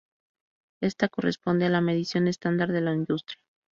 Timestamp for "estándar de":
2.27-2.81